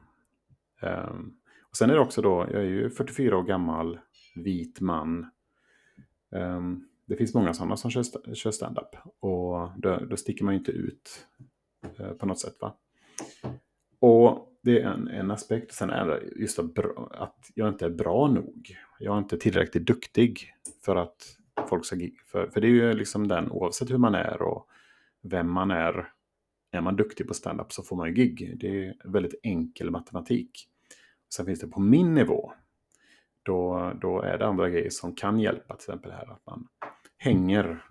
Um, 0.82 1.38
och 1.70 1.78
sen 1.78 1.90
är 1.90 1.94
det 1.94 2.00
också 2.00 2.22
då, 2.22 2.48
jag 2.52 2.62
är 2.62 2.68
ju 2.68 2.90
44 2.90 3.38
år 3.38 3.44
gammal, 3.44 4.00
vit 4.36 4.80
man. 4.80 5.32
Um, 6.32 6.88
det 7.06 7.16
finns 7.16 7.34
många 7.34 7.54
sådana 7.54 7.78
som 7.78 7.92
kör 7.92 8.52
stand-up. 8.52 8.96
Och 9.20 9.70
då, 9.78 10.00
då 10.10 10.18
sticker 10.18 10.46
man 10.46 10.54
ju 10.54 10.60
inte 10.60 10.72
ut 10.72 11.28
uh, 12.00 12.14
på 12.14 12.26
något 12.26 12.40
sätt. 12.40 12.58
va. 12.62 12.78
Och 14.00 14.54
det 14.62 14.82
är 14.82 14.88
en, 14.88 15.08
en 15.08 15.32
aspekt. 15.32 15.74
Sen 15.74 15.90
är 15.90 16.08
det 16.08 16.24
just 16.36 16.60
att 16.60 17.52
jag 17.56 17.70
inte 17.70 17.86
är 17.86 17.90
bra 17.90 18.28
nog. 18.28 18.78
Jag 19.00 19.16
är 19.16 19.20
inte 19.20 19.38
tillräckligt 19.38 19.88
duktig 19.88 20.54
för 20.86 20.96
att 20.96 21.38
folk 21.70 21.86
ska. 21.86 21.96
För, 22.26 22.48
för 22.48 22.62
det 22.62 22.68
är 22.68 22.72
ju 22.72 22.94
liksom 22.94 23.28
den, 23.28 23.52
oavsett 23.52 23.92
hur 23.92 23.98
man 23.98 24.16
är 24.16 24.42
och 24.42 24.68
vem 25.22 25.50
man 25.52 25.72
är. 25.72 26.10
Är 26.74 26.82
man 26.82 26.96
duktig 26.96 27.28
på 27.28 27.34
stand-up 27.34 27.74
så 27.74 27.84
får 27.84 27.96
man 27.96 28.08
ju 28.08 28.14
gig. 28.14 28.58
Det 28.60 28.86
är 28.86 28.96
väldigt 29.04 29.40
enkel 29.44 29.92
matematik. 29.92 30.70
Sen 31.36 31.46
finns 31.46 31.60
det 31.60 31.68
på 31.68 31.80
min 31.80 32.14
nivå. 32.14 32.54
Då, 33.44 33.92
då 34.02 34.22
är 34.22 34.38
det 34.38 34.46
andra 34.46 34.70
grejer 34.70 34.90
som 34.90 35.16
kan 35.16 35.40
hjälpa. 35.40 35.76
Till 35.76 35.84
exempel 35.84 36.12
här 36.12 36.32
att 36.32 36.46
man 36.46 36.68
hänger 37.18 37.86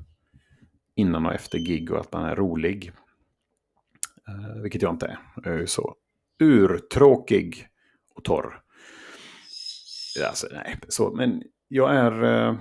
innan 0.94 1.26
och 1.26 1.34
efter 1.34 1.58
gig 1.58 1.92
och 1.92 2.00
att 2.00 2.12
man 2.12 2.24
är 2.24 2.36
rolig. 2.36 2.92
Eh, 4.28 4.62
vilket 4.62 4.82
jag 4.82 4.94
inte 4.94 5.06
är. 5.06 5.18
Jag 5.44 5.60
är 5.60 5.66
så 5.66 5.96
urtråkig 6.38 7.68
och 8.14 8.24
torr. 8.24 8.62
Alltså, 10.26 10.46
nej, 10.52 10.78
så, 10.88 11.10
men 11.10 11.42
jag 11.68 11.94
är... 11.94 12.24
Eh, 12.24 12.56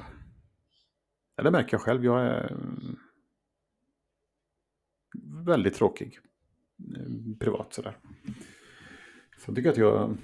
det 1.35 1.51
märker 1.51 1.73
jag 1.73 1.81
själv. 1.81 2.05
Jag 2.05 2.21
är 2.21 2.51
mm, 2.51 2.97
väldigt 5.45 5.75
tråkig. 5.75 6.19
Eh, 6.95 7.37
privat 7.39 7.73
sådär. 7.73 7.97
Så 9.37 9.43
jag 9.45 9.55
tycker 9.55 9.69
att 9.69 9.77
jag... 9.77 10.17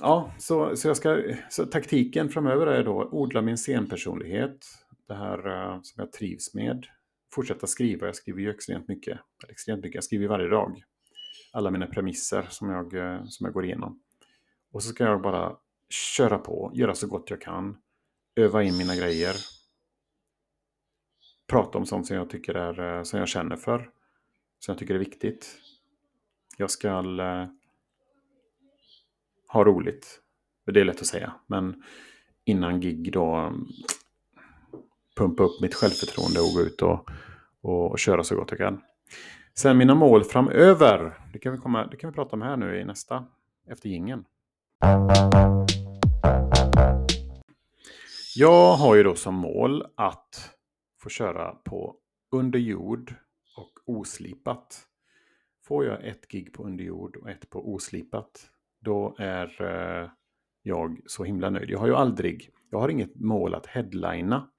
Ja, 0.00 0.32
så, 0.38 0.76
så, 0.76 0.88
jag 0.88 0.96
ska, 0.96 1.22
så 1.50 1.66
taktiken 1.66 2.28
framöver 2.28 2.66
är 2.66 2.84
då 2.84 3.08
odla 3.12 3.42
min 3.42 3.56
scenpersonlighet. 3.56 4.66
Det 5.08 5.14
här 5.14 5.46
uh, 5.48 5.80
som 5.82 6.00
jag 6.00 6.12
trivs 6.12 6.54
med 6.54 6.86
fortsätta 7.34 7.66
skriva. 7.66 8.06
Jag 8.06 8.16
skriver 8.16 8.40
ju 8.40 8.50
extremt 8.50 8.88
mycket. 8.88 9.20
Extremt 9.48 9.82
mycket. 9.82 9.94
Jag 9.94 10.04
skriver 10.04 10.28
varje 10.28 10.48
dag. 10.48 10.82
Alla 11.52 11.70
mina 11.70 11.86
premisser 11.86 12.46
som 12.50 12.70
jag, 12.70 12.94
eh, 12.94 13.24
som 13.24 13.44
jag 13.44 13.54
går 13.54 13.64
igenom. 13.64 14.00
Och 14.72 14.82
så 14.82 14.88
ska 14.88 15.04
jag 15.04 15.22
bara 15.22 15.56
köra 15.88 16.38
på, 16.38 16.70
göra 16.74 16.94
så 16.94 17.06
gott 17.06 17.30
jag 17.30 17.40
kan. 17.40 17.76
Öva 18.36 18.62
in 18.62 18.76
mina 18.76 18.96
grejer. 18.96 19.34
Prata 21.46 21.78
om 21.78 21.86
sånt 21.86 22.06
som 22.06 22.16
jag 22.16 22.30
tycker 22.30 22.54
är, 22.54 23.04
som 23.04 23.18
jag 23.18 23.28
känner 23.28 23.56
för. 23.56 23.90
Som 24.64 24.72
jag 24.72 24.78
tycker 24.78 24.94
är 24.94 24.98
viktigt. 24.98 25.58
Jag 26.56 26.70
ska 26.70 26.88
eh, 26.88 27.46
ha 29.48 29.64
roligt. 29.64 30.20
Det 30.66 30.80
är 30.80 30.84
lätt 30.84 31.00
att 31.00 31.06
säga, 31.06 31.34
men 31.46 31.82
innan 32.44 32.80
gig 32.80 33.12
då 33.12 33.34
mm, 33.34 33.66
pumpa 35.16 35.42
upp 35.42 35.60
mitt 35.60 35.74
självförtroende 35.74 36.40
och 36.40 36.54
gå 36.54 36.60
ut 36.60 36.82
och, 36.82 37.10
och, 37.60 37.90
och 37.90 37.98
köra 37.98 38.24
så 38.24 38.36
gott 38.36 38.50
jag 38.50 38.58
kan. 38.58 38.80
Sen 39.54 39.78
mina 39.78 39.94
mål 39.94 40.24
framöver, 40.24 41.18
det 41.32 41.38
kan 41.38 41.52
vi, 41.52 41.58
komma, 41.58 41.86
det 41.86 41.96
kan 41.96 42.10
vi 42.10 42.14
prata 42.14 42.36
om 42.36 42.42
här 42.42 42.56
nu 42.56 42.80
i 42.80 42.84
nästa, 42.84 43.24
efter 43.68 43.88
gingen. 43.88 44.24
Jag 48.36 48.76
har 48.76 48.94
ju 48.94 49.02
då 49.02 49.14
som 49.14 49.34
mål 49.34 49.86
att 49.94 50.50
få 50.98 51.08
köra 51.08 51.54
på 51.54 51.96
under 52.30 52.58
jord 52.58 53.14
oslipat. 53.86 54.86
Får 55.64 55.84
jag 55.84 56.06
ett 56.06 56.28
gig 56.28 56.52
på 56.52 56.64
underjord 56.64 57.16
och 57.16 57.30
ett 57.30 57.50
på 57.50 57.74
oslipat, 57.74 58.50
då 58.80 59.16
är 59.18 59.62
eh, 59.62 60.10
jag 60.62 61.00
så 61.06 61.24
himla 61.24 61.50
nöjd. 61.50 61.70
Jag 61.70 61.78
har 61.78 61.86
ju 61.86 61.94
aldrig, 61.94 62.50
jag 62.70 62.78
har 62.78 62.88
inget 62.88 63.14
mål 63.14 63.54
att 63.54 63.66
headlina 63.66 64.50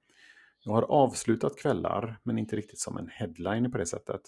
jag 0.66 0.72
har 0.72 0.82
avslutat 0.82 1.58
kvällar, 1.58 2.18
men 2.22 2.38
inte 2.38 2.56
riktigt 2.56 2.78
som 2.78 2.96
en 2.96 3.08
headliner 3.08 3.68
på 3.68 3.78
det 3.78 3.86
sättet. 3.86 4.20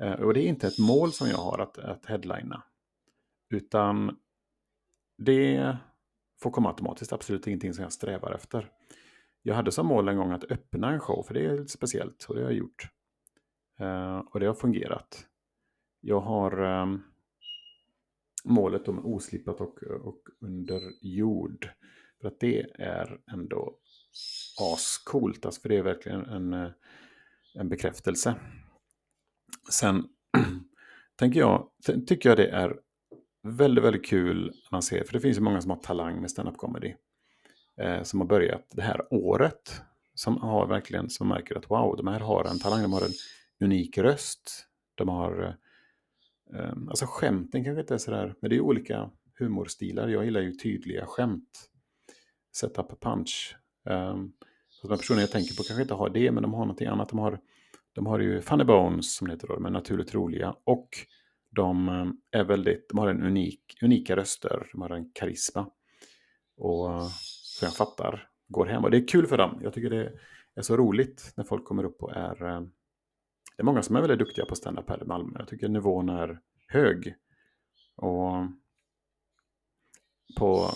Eh, 0.00 0.12
och 0.12 0.34
det 0.34 0.40
är 0.40 0.48
inte 0.48 0.66
ett 0.66 0.78
mål 0.78 1.12
som 1.12 1.28
jag 1.28 1.38
har 1.38 1.58
att, 1.58 1.78
att 1.78 2.06
headlina. 2.06 2.62
Utan 3.50 4.16
det 5.18 5.76
får 6.42 6.50
komma 6.50 6.68
automatiskt, 6.68 7.12
absolut 7.12 7.46
ingenting 7.46 7.74
som 7.74 7.82
jag 7.82 7.92
strävar 7.92 8.32
efter. 8.32 8.70
Jag 9.42 9.54
hade 9.54 9.72
som 9.72 9.86
mål 9.86 10.08
en 10.08 10.16
gång 10.16 10.32
att 10.32 10.44
öppna 10.44 10.90
en 10.92 11.00
show, 11.00 11.22
för 11.22 11.34
det 11.34 11.44
är 11.44 11.58
lite 11.58 11.72
speciellt 11.72 12.24
och 12.28 12.34
det 12.34 12.40
har 12.40 12.50
jag 12.50 12.58
gjort. 12.58 12.88
Eh, 13.80 14.18
och 14.18 14.40
det 14.40 14.46
har 14.46 14.54
fungerat. 14.54 15.26
Jag 16.00 16.20
har 16.20 16.62
ehm, 16.62 17.02
målet 18.44 18.88
om 18.88 19.06
oslippat 19.06 19.60
och, 19.60 19.82
och 19.82 20.20
under 20.40 20.80
jord. 21.00 21.70
För 22.20 22.28
att 22.28 22.40
det 22.40 22.66
är 22.78 23.20
ändå 23.32 23.76
ascoolt. 24.60 25.46
Alltså 25.46 25.60
för 25.60 25.68
det 25.68 25.76
är 25.76 25.82
verkligen 25.82 26.24
en, 26.24 26.52
eh, 26.52 26.70
en 27.54 27.68
bekräftelse. 27.68 28.34
Sen 29.70 30.04
tänker 31.16 31.40
jag, 31.40 31.68
tycker 32.06 32.28
jag 32.28 32.38
det 32.38 32.48
är 32.48 32.80
väldigt, 33.42 33.84
väldigt 33.84 34.06
kul 34.06 34.44
när 34.44 34.72
man 34.72 34.82
ser, 34.82 35.04
för 35.04 35.12
det 35.12 35.20
finns 35.20 35.36
ju 35.36 35.40
många 35.40 35.60
som 35.60 35.70
har 35.70 35.78
talang 35.78 36.20
med 36.20 36.30
stand-up 36.30 36.56
comedy. 36.56 36.94
Eh, 37.80 38.02
som 38.02 38.20
har 38.20 38.26
börjat 38.26 38.66
det 38.70 38.82
här 38.82 39.14
året. 39.14 39.82
Som 40.14 40.36
har 40.36 40.66
verkligen, 40.66 41.10
som 41.10 41.28
märker 41.28 41.56
att 41.56 41.70
wow, 41.70 41.96
de 41.96 42.06
här 42.06 42.20
har 42.20 42.44
en 42.44 42.58
talang, 42.58 42.82
de 42.82 42.92
har 42.92 43.00
en 43.00 43.12
unik 43.62 43.98
röst. 43.98 44.66
De 44.94 45.08
har, 45.08 45.42
eh, 45.42 46.60
eh, 46.60 46.72
alltså 46.88 47.06
skämten 47.08 47.64
kanske 47.64 47.80
inte 47.80 47.94
är 47.94 47.98
sådär, 47.98 48.34
men 48.40 48.50
det 48.50 48.56
är 48.56 48.60
olika 48.60 49.10
humorstilar. 49.38 50.08
Jag 50.08 50.24
gillar 50.24 50.40
ju 50.40 50.52
tydliga 50.52 51.06
skämt. 51.06 51.68
Setup 52.52 53.00
punch. 53.00 53.56
Eh, 53.88 54.16
så 54.68 54.88
de 54.88 54.98
personer 54.98 55.20
jag 55.20 55.30
tänker 55.30 55.56
på 55.56 55.62
kanske 55.62 55.82
inte 55.82 55.94
har 55.94 56.10
det, 56.10 56.32
men 56.32 56.42
de 56.42 56.54
har 56.54 56.60
någonting 56.60 56.86
annat. 56.86 57.08
De 57.08 57.18
har, 57.18 57.40
de 57.92 58.06
har 58.06 58.18
ju 58.18 58.40
Funny 58.40 58.64
Bones, 58.64 59.16
som 59.16 59.26
det 59.26 59.34
heter 59.34 59.48
då, 59.48 59.54
de 59.54 59.66
är 59.66 59.70
naturligt 59.70 60.14
roliga. 60.14 60.54
Och 60.64 60.88
de 61.50 61.88
eh, 61.88 62.40
är 62.40 62.44
väldigt, 62.44 62.88
de 62.88 62.98
har 62.98 63.08
en 63.08 63.22
unik, 63.22 63.78
unika 63.82 64.16
röster, 64.16 64.68
de 64.72 64.82
har 64.82 64.90
en 64.90 65.10
karisma. 65.12 65.70
Och 66.56 66.92
eh, 66.92 67.08
så 67.42 67.64
jag 67.64 67.74
fattar, 67.74 68.28
går 68.48 68.66
hem. 68.66 68.84
Och 68.84 68.90
det 68.90 68.96
är 68.96 69.08
kul 69.08 69.26
för 69.26 69.38
dem. 69.38 69.60
Jag 69.62 69.72
tycker 69.72 69.90
det 69.90 70.12
är 70.54 70.62
så 70.62 70.76
roligt 70.76 71.32
när 71.36 71.44
folk 71.44 71.64
kommer 71.64 71.84
upp 71.84 72.02
och 72.02 72.12
är... 72.16 72.66
Det 73.62 73.64
är 73.64 73.66
många 73.72 73.82
som 73.82 73.96
är 73.96 74.00
väldigt 74.00 74.18
duktiga 74.18 74.44
på 74.44 74.54
stand-up 74.54 74.88
här 74.88 75.02
i 75.02 75.06
Malmö. 75.06 75.38
Jag 75.38 75.48
tycker 75.48 75.68
nivån 75.68 76.08
är 76.08 76.40
hög. 76.68 77.14
Och 77.96 78.46
på 80.38 80.70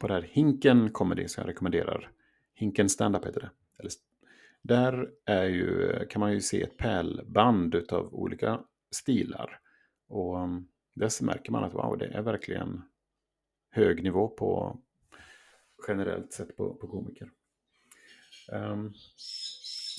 på 0.00 0.06
det 0.06 0.14
här 0.14 0.22
Hinken 0.22 0.92
Comedy 0.92 1.28
som 1.28 1.40
jag 1.40 1.48
rekommenderar. 1.48 2.10
Hinken 2.54 2.88
Stand-up 2.88 3.26
heter 3.26 3.40
det. 3.40 3.50
Eller, 3.78 3.92
där 4.62 5.10
är 5.24 5.44
ju, 5.44 5.98
kan 6.06 6.20
man 6.20 6.32
ju 6.32 6.40
se 6.40 6.62
ett 6.62 6.76
pärlband 6.76 7.74
av 7.74 8.14
olika 8.14 8.64
stilar. 8.90 9.60
Och 10.08 10.40
mm, 10.40 10.68
dess 10.94 11.22
märker 11.22 11.52
man 11.52 11.64
att 11.64 11.74
wow, 11.74 11.98
det 11.98 12.06
är 12.06 12.22
verkligen 12.22 12.82
hög 13.70 14.02
nivå 14.02 14.28
på 14.28 14.80
generellt 15.88 16.32
sett 16.32 16.56
på, 16.56 16.74
på 16.74 16.86
komiker. 16.88 17.30
Um, 18.52 18.94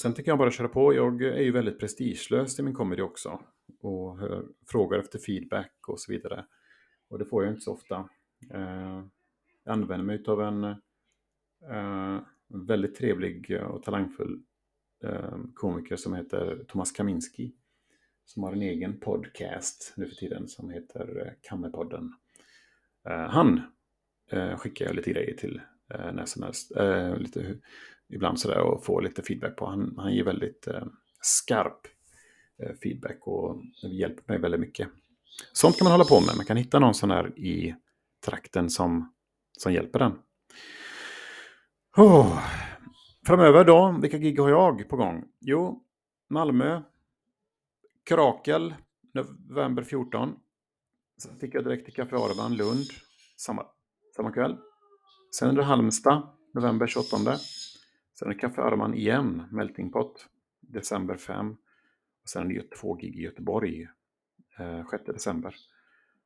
sen 0.02 0.14
tycker 0.14 0.32
jag 0.32 0.38
bara 0.38 0.52
köra 0.52 0.68
på. 0.68 0.94
Jag 0.94 1.22
är 1.22 1.42
ju 1.42 1.52
väldigt 1.52 1.80
prestigelös 1.80 2.60
i 2.60 2.64
min 2.64 2.74
comedy 2.74 3.02
också. 3.02 3.42
Och 3.82 4.20
hör, 4.20 4.46
frågar 4.68 5.00
efter 5.00 5.20
feedback 5.20 5.74
och 5.88 6.00
så 6.00 6.12
vidare. 6.12 6.46
Och 7.10 7.20
det 7.20 7.26
får 7.26 7.44
jag 7.44 7.54
inte 7.54 7.62
så 7.62 7.74
ofta. 7.74 8.10
Eh, 8.54 9.04
jag 9.64 9.74
använder 9.74 10.06
mig 10.06 10.24
av 10.28 10.42
en 10.42 10.64
eh, 11.72 12.22
väldigt 12.48 12.96
trevlig 12.96 13.62
och 13.70 13.84
talangfull 13.84 14.42
eh, 15.04 15.38
komiker 15.54 15.96
som 15.96 16.14
heter 16.14 16.66
Thomas 16.68 16.92
Kaminski. 16.92 17.54
Som 18.26 18.44
har 18.44 18.54
en 18.54 18.62
egen 18.62 19.00
podcast 19.00 19.94
nu 19.98 20.08
för 20.08 20.16
tiden 20.16 20.48
som 20.48 20.70
heter 20.70 21.18
uh, 21.18 21.32
Kammerpodden. 21.42 22.14
han 23.04 23.62
skickar 24.58 24.86
jag 24.86 24.96
lite 24.96 25.12
grejer 25.12 25.38
till 25.38 25.62
när 25.90 26.26
som 26.26 26.44
helst. 26.44 26.72
lite, 27.18 27.58
ibland 28.10 28.40
sådär 28.40 28.60
och 28.60 28.86
får 28.86 29.02
lite 29.02 29.24
feedback 29.24 29.56
på. 29.56 29.66
Han, 29.66 29.94
han 29.98 30.14
ger 30.14 30.24
väldigt 30.24 30.68
eh, 30.68 30.84
skarp 31.22 31.88
eh, 32.64 32.76
feedback 32.84 33.18
och 33.22 33.62
hjälper 33.84 34.34
mig 34.34 34.42
väldigt 34.42 34.60
mycket. 34.62 34.90
Sånt 35.54 35.78
kan 35.78 35.86
man 35.86 35.92
hålla 35.92 36.06
på 36.06 36.22
med. 36.22 36.36
Man 36.36 36.46
kan 36.46 36.58
hitta 36.58 36.80
någon 36.80 36.94
sån 36.94 37.12
här 37.12 37.40
i 37.40 37.76
trakten 38.26 38.70
som 38.70 39.12
som 39.58 39.74
hjälper 39.74 40.00
den. 40.00 40.20
Oh. 41.98 42.40
Framöver 43.26 43.64
då, 43.64 43.98
vilka 44.02 44.18
gig 44.18 44.40
har 44.40 44.50
jag 44.50 44.90
på 44.90 44.96
gång? 44.96 45.26
Jo, 45.40 45.84
Malmö, 46.30 46.82
Krakel, 48.04 48.76
november 49.14 49.84
14. 49.84 50.36
Sen 51.18 51.40
fick 51.40 51.56
jag 51.56 51.64
direkt 51.64 51.86
till 51.86 51.94
Café 51.94 52.16
Arban, 52.16 52.56
Lund, 52.56 52.86
samma, 53.38 53.66
samma 54.16 54.32
kväll. 54.32 54.58
Sen 55.36 55.50
är 55.50 55.54
det 55.54 55.64
Halmstad, 55.64 56.28
november 56.54 56.88
28. 56.88 57.18
Sen 58.20 58.28
är 58.28 58.34
det 58.34 58.40
Café 58.40 58.62
Arman 58.62 58.94
igen, 58.94 59.44
Melting 59.52 59.92
Pot, 59.92 60.28
december 60.60 61.18
5. 61.18 61.58
Och 62.22 62.30
sen 62.30 62.52
är 62.52 62.56
det 62.56 62.72
två 62.72 62.94
gig 62.94 63.16
i 63.16 63.22
Göteborg, 63.22 63.88
eh, 64.60 64.88
6 64.90 65.04
december. 65.06 65.56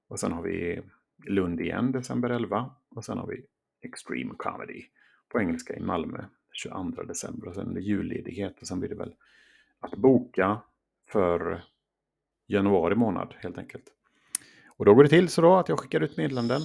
Och 0.07 0.19
sen 0.19 0.31
har 0.31 0.41
vi 0.41 0.81
Lund 1.27 1.61
igen, 1.61 1.91
december 1.91 2.29
11. 2.29 2.71
Och 2.89 3.05
sen 3.05 3.17
har 3.17 3.27
vi 3.27 3.45
Extreme 3.81 4.33
Comedy 4.37 4.85
på 5.29 5.39
engelska 5.39 5.75
i 5.75 5.79
Malmö 5.79 6.23
22 6.51 7.03
december. 7.03 7.47
Och 7.47 7.55
sen 7.55 7.69
är 7.69 7.73
det 7.73 7.81
julledighet 7.81 8.61
och 8.61 8.67
sen 8.67 8.79
blir 8.79 8.89
det 8.89 8.95
väl 8.95 9.15
att 9.79 9.95
boka 9.95 10.61
för 11.07 11.63
januari 12.47 12.95
månad 12.95 13.33
helt 13.37 13.57
enkelt. 13.57 13.93
Och 14.67 14.85
då 14.85 14.93
går 14.93 15.03
det 15.03 15.09
till 15.09 15.29
så 15.29 15.41
då 15.41 15.55
att 15.55 15.69
jag 15.69 15.79
skickar 15.79 16.01
ut 16.01 16.17
meddelanden. 16.17 16.61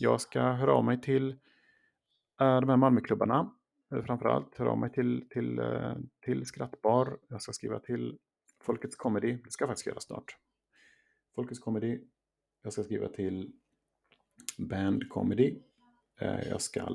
Jag 0.00 0.20
ska 0.20 0.40
höra 0.40 0.72
av 0.72 0.84
mig 0.84 1.00
till 1.00 1.30
äh, 2.40 2.60
de 2.60 2.68
här 2.68 2.76
Malmöklubbarna. 2.76 3.50
Eh, 3.92 4.02
framförallt 4.02 4.58
höra 4.58 4.70
av 4.70 4.78
mig 4.78 4.92
till, 4.92 5.28
till, 5.30 5.58
eh, 5.58 5.94
till 6.24 6.46
Skrattbar. 6.46 7.18
Jag 7.28 7.42
ska 7.42 7.52
skriva 7.52 7.78
till 7.78 8.18
Folkets 8.62 8.96
Comedy. 8.96 9.38
Det 9.44 9.50
ska 9.50 9.62
jag 9.62 9.68
faktiskt 9.68 9.86
göra 9.86 10.00
snart. 10.00 10.36
Folkets 11.34 11.60
Comedy. 11.60 12.00
Jag 12.62 12.72
ska 12.72 12.82
skriva 12.82 13.08
till 13.08 13.52
Band 14.58 15.08
Comedy. 15.08 15.58
Eh, 16.20 16.48
jag 16.48 16.60
ska 16.60 16.88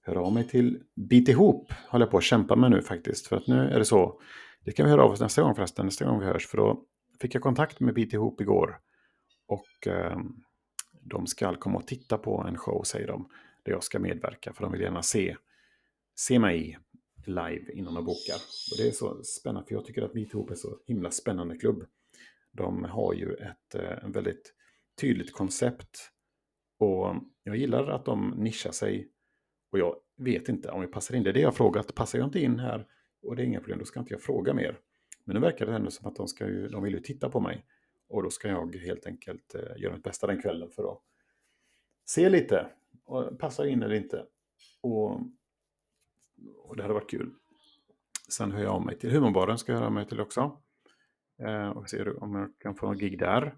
höra 0.00 0.20
av 0.20 0.32
mig 0.32 0.48
till 0.48 0.82
Bit 0.94 1.28
ihop. 1.28 1.72
Håller 1.88 2.04
jag 2.04 2.10
på 2.10 2.18
att 2.18 2.24
kämpa 2.24 2.56
med 2.56 2.70
nu 2.70 2.82
faktiskt. 2.82 3.26
För 3.26 3.36
att 3.36 3.46
nu 3.46 3.68
är 3.68 3.78
det 3.78 3.84
så. 3.84 4.20
Det 4.64 4.72
kan 4.72 4.86
vi 4.86 4.90
höra 4.90 5.04
av 5.04 5.10
oss 5.10 5.20
nästa 5.20 5.42
gång 5.42 5.54
förresten. 5.54 5.86
Nästa 5.86 6.04
gång 6.04 6.18
vi 6.18 6.26
hörs. 6.26 6.46
För 6.46 6.56
då 6.56 6.84
fick 7.20 7.34
jag 7.34 7.42
kontakt 7.42 7.80
med 7.80 7.94
Bit 7.94 8.12
ihop 8.12 8.40
igår. 8.40 8.78
Och 9.46 9.86
eh, 9.86 10.18
de 11.00 11.26
ska 11.26 11.54
komma 11.54 11.78
och 11.78 11.86
titta 11.86 12.18
på 12.18 12.44
en 12.48 12.58
show 12.58 12.82
säger 12.82 13.06
de. 13.06 13.28
Där 13.62 13.72
jag 13.72 13.84
ska 13.84 13.98
medverka. 13.98 14.52
För 14.52 14.62
de 14.62 14.72
vill 14.72 14.80
gärna 14.80 15.02
se, 15.02 15.36
se 16.14 16.38
mig 16.38 16.78
live 17.26 17.72
innan 17.72 17.94
de 17.94 18.04
bokar. 18.04 18.36
Och 18.70 18.76
det 18.78 18.88
är 18.88 18.92
så 18.92 19.22
spännande. 19.22 19.68
För 19.68 19.74
jag 19.74 19.84
tycker 19.84 20.02
att 20.02 20.14
Meetup 20.14 20.50
är 20.50 20.54
så 20.54 20.78
himla 20.86 21.10
spännande 21.10 21.58
klubb. 21.58 21.86
De 22.52 22.84
har 22.84 23.14
ju 23.14 23.34
ett 23.34 23.74
eh, 23.74 24.04
en 24.04 24.12
väldigt 24.12 24.54
tydligt 25.00 25.32
koncept. 25.32 26.10
Och 26.78 27.16
jag 27.42 27.56
gillar 27.56 27.90
att 27.90 28.04
de 28.04 28.34
nischar 28.38 28.72
sig. 28.72 29.08
Och 29.70 29.78
jag 29.78 29.96
vet 30.16 30.48
inte 30.48 30.70
om 30.70 30.82
jag 30.82 30.92
passar 30.92 31.14
in. 31.14 31.22
Det 31.22 31.30
är 31.30 31.34
det 31.34 31.40
jag 31.40 31.48
har 31.48 31.52
frågat. 31.52 31.94
Passar 31.94 32.18
jag 32.18 32.26
inte 32.26 32.40
in 32.40 32.58
här 32.58 32.86
och 33.22 33.36
det 33.36 33.42
är 33.42 33.46
inga 33.46 33.60
problem, 33.60 33.78
då 33.78 33.84
ska 33.84 34.00
inte 34.00 34.14
jag 34.14 34.22
fråga 34.22 34.54
mer. 34.54 34.78
Men 35.24 35.34
nu 35.34 35.40
verkar 35.40 35.66
det 35.66 35.74
ändå 35.74 35.90
som 35.90 36.06
att 36.06 36.16
de, 36.16 36.28
ska 36.28 36.46
ju, 36.46 36.68
de 36.68 36.82
vill 36.82 36.94
ju 36.94 37.00
titta 37.00 37.30
på 37.30 37.40
mig. 37.40 37.66
Och 38.08 38.22
då 38.22 38.30
ska 38.30 38.48
jag 38.48 38.76
helt 38.76 39.06
enkelt 39.06 39.54
eh, 39.54 39.82
göra 39.82 39.94
mitt 39.94 40.02
bästa 40.02 40.26
den 40.26 40.42
kvällen 40.42 40.70
för 40.70 40.92
att 40.92 41.00
se 42.04 42.28
lite. 42.28 42.66
Och 43.04 43.38
passar 43.38 43.64
in 43.64 43.82
eller 43.82 43.94
inte. 43.94 44.26
Och, 44.80 45.20
och 46.64 46.76
det 46.76 46.82
hade 46.82 46.94
varit 46.94 47.10
kul. 47.10 47.34
Sen 48.28 48.52
hör 48.52 48.62
jag 48.62 48.72
av 48.72 48.84
mig 48.84 48.98
till 48.98 49.10
Humorbaren, 49.10 49.58
ska 49.58 49.72
jag 49.72 49.78
höra 49.78 49.86
av 49.86 49.92
mig 49.92 50.08
till 50.08 50.20
också. 50.20 50.60
Eh, 51.42 51.68
och 51.68 51.90
se 51.90 52.10
om 52.10 52.34
jag 52.34 52.58
kan 52.58 52.74
få 52.74 52.86
en 52.86 52.98
gig 52.98 53.18
där. 53.18 53.56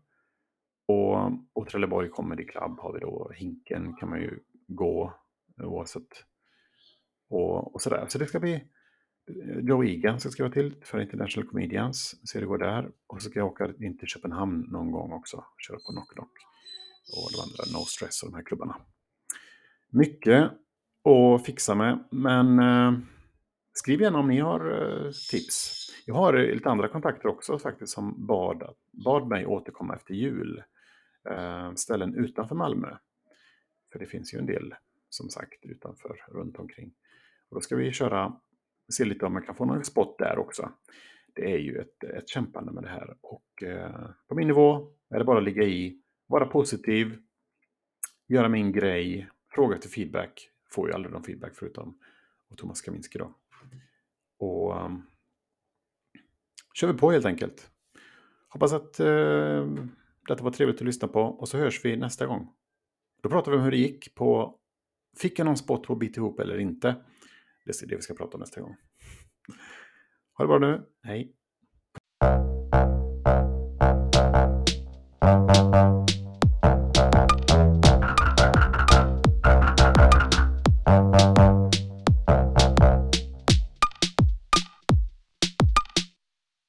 Och, 0.89 1.33
och 1.53 1.69
Trelleborg 1.69 2.09
Comedy 2.09 2.45
Club 2.45 2.79
har 2.79 2.93
vi 2.93 3.01
då. 3.01 3.31
Hinken 3.35 3.97
kan 3.97 4.09
man 4.09 4.21
ju 4.21 4.39
gå 4.67 5.15
oavsett. 5.63 6.25
Och, 7.29 7.75
och 7.75 7.83
sådär. 7.83 8.07
Så 8.09 8.19
det 8.19 8.27
ska 8.27 8.41
bli 8.41 8.55
eh, 8.55 9.59
Joe 9.63 9.85
Egan 9.85 10.21
ska 10.21 10.27
jag 10.27 10.33
skriva 10.33 10.51
till 10.51 10.75
för 10.85 11.01
International 11.01 11.49
Comedians. 11.49 12.29
Se 12.31 12.39
hur 12.39 12.41
det 12.41 12.49
går 12.49 12.59
där. 12.59 12.93
Och 13.07 13.23
så 13.23 13.31
ska 13.31 13.39
jag 13.39 13.49
åka 13.49 13.73
in 13.81 13.99
till 13.99 14.09
Köpenhamn 14.09 14.67
någon 14.71 14.91
gång 14.91 15.13
också. 15.13 15.45
Köra 15.67 15.77
på 15.77 15.93
Knock 15.93 16.15
Knock. 16.15 16.33
Och 17.17 17.31
de 17.33 17.41
andra 17.41 17.79
No 17.79 17.85
Stress 17.85 18.23
och 18.23 18.31
de 18.31 18.37
här 18.37 18.45
klubbarna. 18.45 18.77
Mycket 19.91 20.51
att 21.05 21.47
fixa 21.47 21.75
med. 21.75 22.05
Men 22.11 22.59
eh, 22.59 22.99
skriv 23.73 24.01
gärna 24.01 24.19
om 24.19 24.29
ni 24.29 24.41
har 24.41 24.61
eh, 24.71 25.11
tips. 25.31 25.87
Jag 26.07 26.15
har 26.15 26.35
eh, 26.35 26.55
lite 26.55 26.71
andra 26.71 26.89
kontakter 26.89 27.29
också 27.29 27.59
faktiskt 27.59 27.93
som 27.93 28.27
bad, 28.27 28.75
bad 29.05 29.29
mig 29.29 29.47
återkomma 29.47 29.95
efter 29.95 30.15
jul. 30.15 30.63
Eh, 31.31 31.75
ställen 31.75 32.15
utanför 32.15 32.55
Malmö. 32.55 32.97
För 33.93 33.99
det 33.99 34.07
finns 34.07 34.35
ju 34.35 34.39
en 34.39 34.47
del 34.47 34.75
som 35.09 35.29
sagt 35.29 35.65
utanför, 35.65 36.17
runt 36.29 36.59
omkring. 36.59 36.93
Och 37.49 37.55
då 37.55 37.61
ska 37.61 37.77
vi 37.77 37.93
köra, 37.93 38.37
se 38.93 39.05
lite 39.05 39.27
om 39.27 39.33
man 39.33 39.43
kan 39.43 39.55
få 39.55 39.65
någon 39.65 39.85
spot 39.85 40.19
där 40.19 40.39
också. 40.39 40.73
Det 41.35 41.53
är 41.53 41.59
ju 41.59 41.79
ett, 41.79 42.05
ett 42.05 42.29
kämpande 42.29 42.73
med 42.73 42.83
det 42.83 42.89
här 42.89 43.17
och 43.21 43.63
eh, 43.63 44.11
på 44.29 44.35
min 44.35 44.49
nivå 44.49 44.93
är 45.11 45.19
det 45.19 45.25
bara 45.25 45.39
att 45.39 45.45
ligga 45.45 45.63
i, 45.63 46.01
vara 46.27 46.47
positiv, 46.47 47.19
göra 48.29 48.49
min 48.49 48.73
grej, 48.73 49.29
fråga 49.55 49.79
till 49.79 49.91
feedback 49.91 50.51
får 50.75 50.89
ju 50.89 50.95
aldrig 50.95 51.13
någon 51.13 51.25
feedback 51.25 51.53
förutom 51.55 51.99
och 52.49 52.59
Thomas 52.59 52.83
Kaminski 52.83 53.19
då. 53.19 53.35
Och 54.39 54.85
um, 54.85 55.07
kör 56.75 56.93
vi 56.93 56.99
på 56.99 57.11
helt 57.11 57.27
enkelt. 57.27 57.71
Hoppas 58.49 58.73
att 58.73 59.01
uh, 59.01 59.75
detta 60.29 60.45
var 60.45 60.51
trevligt 60.51 60.81
att 60.81 60.87
lyssna 60.87 61.09
på 61.09 61.21
och 61.21 61.49
så 61.49 61.59
hörs 61.59 61.85
vi 61.85 61.97
nästa 61.97 62.27
gång. 62.27 62.53
Då 63.23 63.29
pratar 63.29 63.53
vi 63.53 63.59
om 63.59 63.65
hur 63.65 63.71
det 63.71 63.77
gick 63.77 64.15
på 64.15 64.61
Fick 65.17 65.39
jag 65.39 65.45
någon 65.45 65.57
spot 65.57 65.87
på 65.87 65.97
bit 65.97 66.17
ihop 66.17 66.41
eller 66.41 66.59
inte? 66.59 66.97
Det 67.65 67.83
är 67.83 67.87
det 67.87 67.97
vi 67.97 68.03
ska 68.03 68.15
prata 68.15 68.35
om 68.35 68.41
nästa 68.41 68.61
gång. 68.61 68.77
Ha 70.33 70.45
det 70.45 70.49
bra 70.49 70.59
nu. 70.59 70.83
Hej! 71.03 71.35